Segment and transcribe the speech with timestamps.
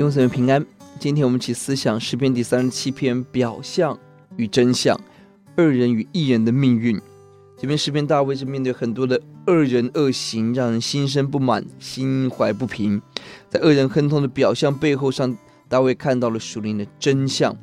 [0.00, 0.64] 弟兄姊妹平安。
[0.98, 3.98] 今天我们一起思想诗篇第三十七篇，表象
[4.38, 4.98] 与真相，
[5.58, 6.98] 恶人与艺人的命运。
[7.58, 13.02] 这篇诗篇大卫是面对很多的恶人恶行，让人心生不满、心怀不平。
[13.50, 15.36] 在恶人亨通的表象背后上，
[15.68, 17.54] 大卫看到了属灵的真相，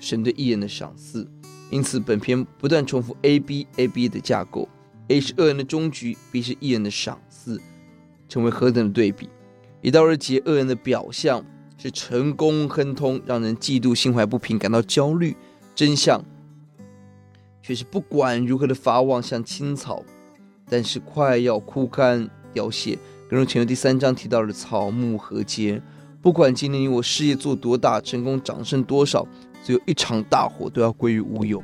[0.00, 1.24] 神对艺人的赏赐。
[1.70, 4.68] 因此，本篇不断重复 A B A B 的架构
[5.06, 7.60] ：A 是恶人的终局，B 是艺人的赏赐，
[8.28, 9.28] 成为何等的对比！
[9.80, 11.44] 一到二节，恶人的表象
[11.76, 15.32] 是成功亨通，让人嫉妒、心怀不平、感到焦虑；
[15.74, 16.24] 真相
[17.62, 20.02] 却是不管如何的发旺，像青草，
[20.68, 22.98] 但是快要枯干凋谢。
[23.30, 25.80] 正如前面第三章提到的草木禾秸，
[26.22, 29.26] 不管今年你我事业做多大，成功掌声多少。
[29.62, 31.62] 最后一场大火都要归于无有。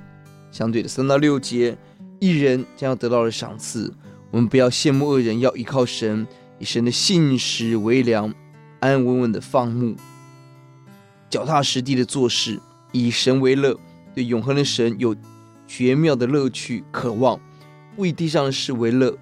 [0.51, 1.77] 相对的，三到六节，
[2.19, 3.93] 一人将要得到的赏赐。
[4.31, 6.27] 我们不要羡慕恶人，要依靠神，
[6.59, 8.35] 以神的信实为粮，
[8.81, 9.95] 安安稳稳的放牧，
[11.29, 12.59] 脚踏实地的做事，
[12.93, 13.79] 以神为乐，
[14.15, 15.15] 对永恒的神有
[15.67, 17.39] 绝妙的乐趣渴望，
[17.95, 19.17] 不以地上的事为乐，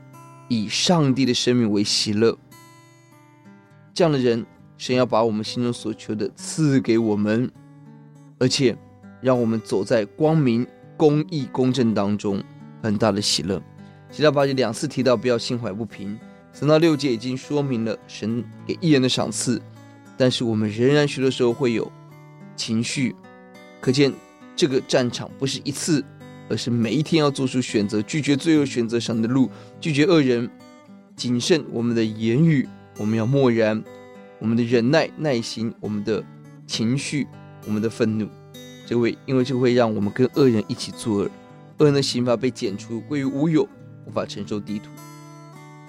[0.48, 2.38] 以上帝的生命为喜乐。
[3.92, 7.50] 这样的人，神要把我们心中所求的赐给我们。
[8.38, 8.76] 而且，
[9.20, 10.64] 让我们走在光明、
[10.96, 12.40] 公义、公正当中，
[12.80, 13.60] 很大的喜乐。
[14.12, 16.16] 其他八节两次提到不要心怀不平，
[16.58, 19.62] 三到六节已经说明了神给义人的赏赐，
[20.16, 21.88] 但是我们仍然许多时候会有
[22.56, 23.14] 情绪。
[23.80, 24.12] 可见
[24.56, 26.04] 这个战场不是一次，
[26.48, 29.48] 而是每一天要做出选择，拒绝罪恶，选择神的路，
[29.80, 30.50] 拒绝恶人，
[31.14, 33.80] 谨慎我们的言语，我们要默然，
[34.40, 36.24] 我们的忍耐、耐心，我们的
[36.66, 37.28] 情绪。
[37.66, 38.26] 我们的愤怒，
[38.86, 41.30] 这会因为这会让我们跟恶人一起作恶，
[41.78, 43.68] 恶人的刑罚被剪除，归于无有，
[44.06, 44.88] 无法承受地土。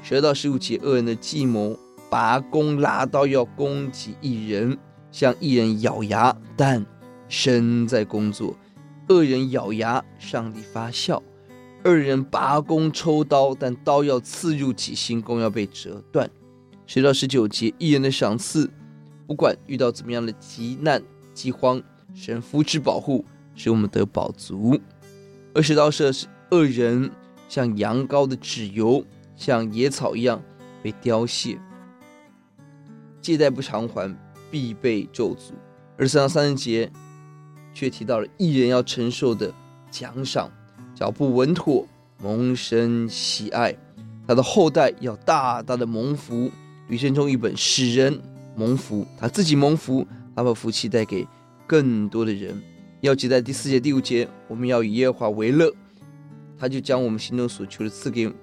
[0.01, 1.77] 十到十五节，恶人的计谋，
[2.09, 4.77] 拔弓拉刀要攻击一人，
[5.11, 6.85] 向一人咬牙，但
[7.27, 8.55] 身在工作；
[9.09, 11.21] 恶人咬牙，上帝发笑；
[11.83, 16.29] 恶人拔弓抽刀，但刀要刺入己心，弓要被折断。
[16.87, 18.69] 十到十九节，一人的赏赐，
[19.27, 21.01] 不管遇到怎么样的急难。
[21.33, 21.81] 饥荒，
[22.15, 23.23] 神扶持保护，
[23.53, 24.79] 使我们得饱足。
[25.53, 27.09] 二十到二十，恶人
[27.47, 29.05] 像羊羔的脂油，
[29.39, 30.43] 像野草一样
[30.83, 31.57] 被凋谢。
[33.21, 34.13] 借贷不偿还，
[34.51, 35.53] 必被咒诅。
[35.97, 36.91] 而三到三十节
[37.73, 39.53] 却提到了义人要承受的
[39.89, 40.51] 奖赏：
[40.93, 41.87] 脚步稳妥，
[42.21, 43.71] 蒙神喜爱；
[44.27, 46.51] 他的后代要大大的蒙福。
[46.89, 48.19] 吕振中一本使人
[48.57, 50.05] 蒙福，他自己蒙福。
[50.35, 51.25] 他把福气带给
[51.65, 52.61] 更多的人。
[53.01, 55.73] 要记在第四节、第五节，我们要以耶和华为乐，
[56.57, 58.33] 他就将我们心中所求的赐给我。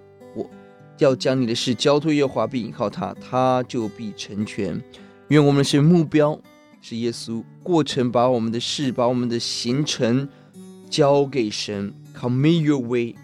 [0.99, 4.81] 要将你的事交托耶和华，并依靠他，他就必成全。
[5.29, 6.39] 愿我们是目标
[6.81, 10.29] 是耶稣，过程把我们的事、把我们的行程
[10.89, 13.15] 交给神，Commit your way，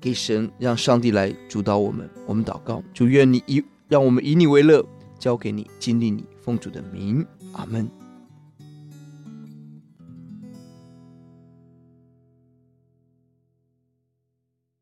[0.00, 2.10] 给神，让上帝来主导我们。
[2.26, 4.84] 我们祷告，主愿你以让我们以你为乐，
[5.18, 7.24] 交给你，经历你，奉主的名。
[7.52, 8.01] 阿门。